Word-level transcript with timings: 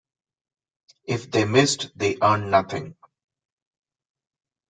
If 1.05 1.29
they 1.29 1.45
missed, 1.45 1.91
they 1.95 2.17
earned 2.23 2.49
nothing. 2.49 2.95